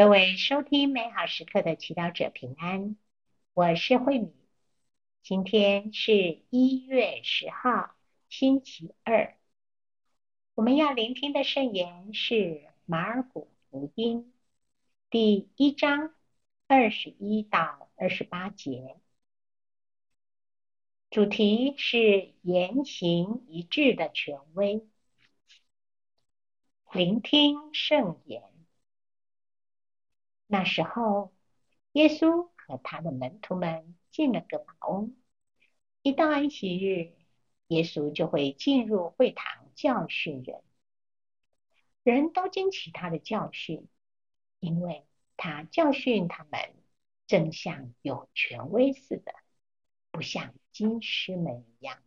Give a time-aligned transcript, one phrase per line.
[0.00, 2.96] 各位收听美好时刻的祈祷者平安，
[3.52, 4.32] 我是慧敏。
[5.22, 7.94] 今天是一月十号，
[8.30, 9.36] 星期二。
[10.54, 14.32] 我们要聆听的圣言是马尔谷福音
[15.10, 16.14] 第一章
[16.66, 18.96] 二十一到二十八节，
[21.10, 24.82] 主题是言行一致的权威。
[26.90, 28.49] 聆听圣言。
[30.52, 31.32] 那时候，
[31.92, 35.16] 耶稣和他的门徒们进了个马翁。
[36.02, 37.14] 一到安息日，
[37.68, 40.60] 耶稣就会进入会堂教训人。
[42.02, 43.86] 人都惊奇他的教训，
[44.58, 46.74] 因为他教训他们，
[47.28, 49.32] 正像有权威似的，
[50.10, 52.02] 不像经师们一样。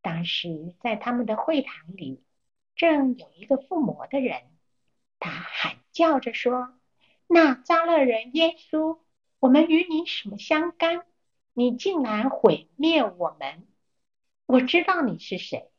[0.00, 2.22] 当时在他们的会堂里，
[2.76, 4.44] 正有一个附魔的人。
[5.18, 6.74] 他喊叫着说
[7.28, 8.98] ：“那扎勒人耶稣，
[9.38, 11.06] 我们与你什么相干？
[11.52, 13.66] 你竟然毁灭我们！
[14.46, 15.70] 我知道你是谁，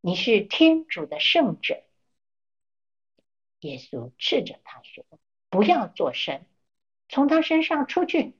[0.00, 1.82] 你是天主的圣者。”
[3.60, 5.04] 耶稣斥着他说
[5.48, 6.44] ：“不要作声，
[7.08, 8.34] 从他身上出去。”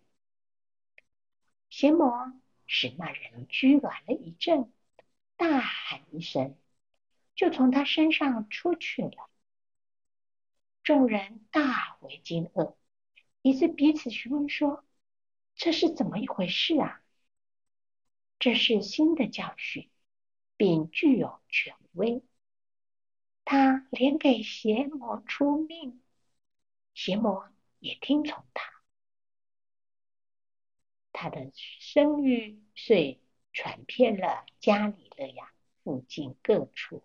[1.70, 2.32] 邪魔
[2.66, 4.72] 使那人拘软了一阵，
[5.36, 6.58] 大喊一声，
[7.36, 9.30] 就从他身上出去了。
[10.82, 12.74] 众人大为惊愕，
[13.42, 14.84] 于是彼此询问说
[15.54, 17.02] ：“这是怎么一回事啊？”
[18.40, 19.88] 这是新的教训，
[20.56, 22.24] 并具有权威。
[23.44, 26.02] 他连给邪魔出命，
[26.94, 28.72] 邪魔也听从他。
[31.12, 33.20] 他的声誉遂
[33.52, 35.52] 传遍了加里勒亚
[35.84, 37.04] 附近各处。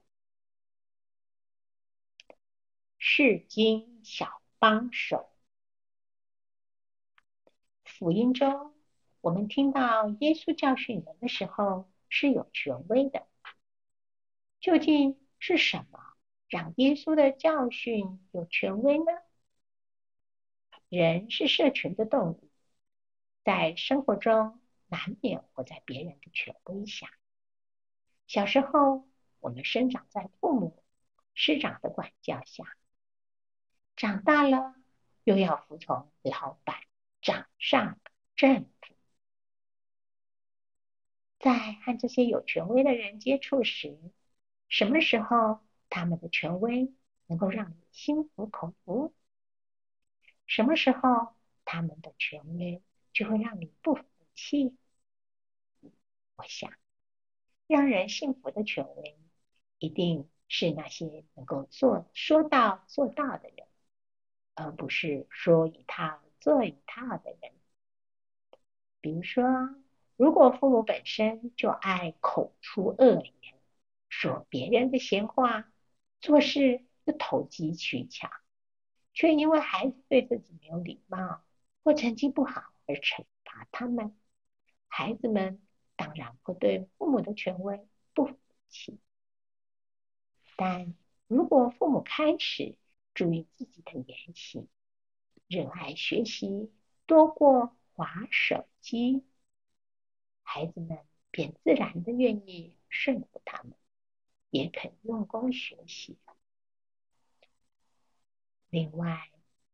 [3.10, 5.30] 世经小帮手，
[7.86, 8.76] 福音中，
[9.22, 13.26] 我们听到耶稣教训人的时候是有权威的。
[14.60, 16.18] 究竟是什么
[16.50, 19.06] 让耶稣的教训有权威呢？
[20.90, 22.50] 人是社群的动物，
[23.46, 27.10] 在生活中难免活在别人的权威下。
[28.28, 29.08] 小时候，
[29.40, 30.84] 我们生长在父母、
[31.34, 32.77] 师长的管教下。
[33.98, 34.76] 长大了，
[35.24, 36.78] 又要服从老板、
[37.20, 38.00] 掌上、
[38.36, 38.96] 政府。
[41.40, 43.98] 在和这些有权威的人接触时，
[44.70, 46.94] 什么时候他们的权威
[47.26, 49.16] 能够让你心服口服？
[50.46, 51.36] 什么时候
[51.66, 52.84] 他们的权威
[53.14, 54.04] 就会让你不服
[54.36, 54.78] 气？
[56.36, 56.72] 我想，
[57.66, 59.18] 让人信服的权威，
[59.80, 63.68] 一定是那些能够做说到做到的人。
[64.58, 67.52] 而不是说一套做一套的人。
[69.00, 69.46] 比如说，
[70.16, 73.54] 如果父母本身就爱口出恶言，
[74.10, 75.72] 说别人的闲话，
[76.20, 78.32] 做事又投机取巧，
[79.14, 81.44] 却因为孩子对自己没有礼貌
[81.84, 84.18] 或成绩不好而惩罚他们，
[84.88, 85.62] 孩子们
[85.96, 88.36] 当然会对父母的权威不服
[88.70, 89.00] 气。
[90.56, 90.96] 但
[91.28, 92.76] 如果父母开始，
[93.18, 94.68] 注意自己的言行，
[95.48, 96.72] 热爱学习
[97.08, 99.24] 多过划手机，
[100.44, 101.00] 孩子们
[101.32, 103.74] 便自然的愿意顺服他们，
[104.52, 106.20] 也肯用功学习。
[108.70, 109.32] 另外，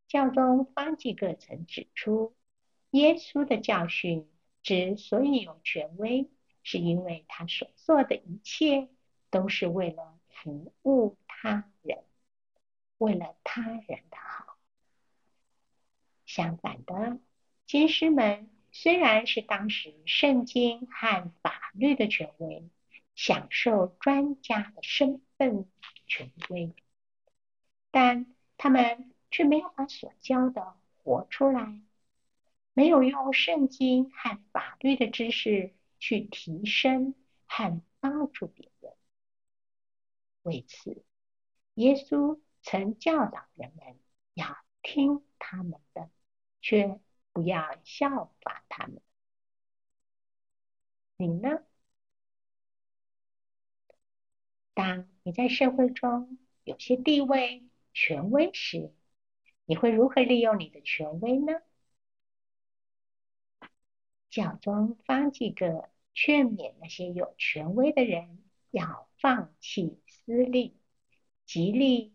[0.08, 2.34] 教宗方济各曾指出，
[2.92, 4.32] 耶稣的教训
[4.62, 6.30] 之所以有权威，
[6.64, 8.88] 是因为他所做的一切
[9.30, 11.73] 都是为了服务他。
[13.04, 14.58] 为了他人的好。
[16.26, 17.20] 相反的，
[17.66, 22.70] 经师们虽然是当时圣经和法律的权威，
[23.14, 25.70] 享受专家的身份
[26.08, 26.74] 权威，
[27.92, 30.74] 但他们却没有把所教的
[31.04, 31.82] 活出来，
[32.72, 37.16] 没有用圣经和法律的知识去提升
[37.48, 38.94] 和帮助别人。
[40.44, 41.04] 为此，
[41.74, 42.40] 耶稣。
[42.64, 44.00] 曾教导人们
[44.34, 46.10] 要听他们的，
[46.62, 47.00] 却
[47.32, 49.02] 不要效法他们。
[51.18, 51.60] 你呢？
[54.74, 57.64] 当你在社会中有些地位、
[57.94, 58.92] 权威时，
[59.66, 61.54] 你会如何利用你的权威呢？
[64.30, 70.80] 教宗方济各劝勉那些有权威的人要放弃私利，
[71.46, 72.13] 极力。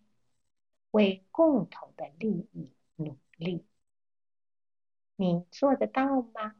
[0.90, 3.64] 为共同的利益努力。
[5.16, 6.54] 你做得到吗？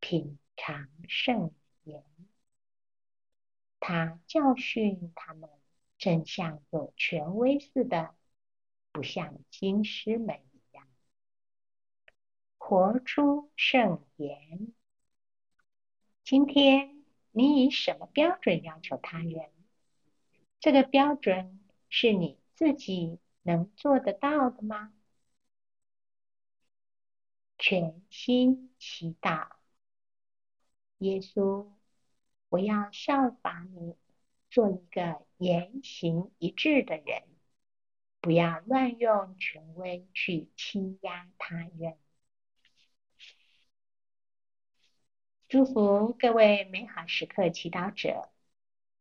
[0.00, 1.54] 品尝圣
[1.84, 2.04] 言，
[3.78, 5.48] 他教训他们，
[5.98, 8.14] 正像有权威似的，
[8.90, 10.88] 不像经师们一样，
[12.58, 14.72] 活出圣言。
[16.24, 19.50] 今天你以什么标准要求他人？
[20.60, 21.60] 这个标准
[21.94, 24.94] 是你自己能做得到的吗？
[27.58, 29.50] 全心祈祷，
[30.98, 31.66] 耶稣，
[32.48, 33.94] 我要效法你，
[34.48, 37.24] 做一个言行一致的人，
[38.22, 41.98] 不要乱用权威去欺压他人。
[45.46, 48.31] 祝福各位美好时刻祈祷者，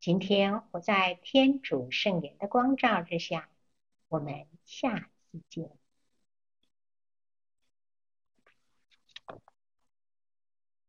[0.02, 3.48] 今天活在天主圣言的光照之下，
[4.08, 5.81] 我们下次见。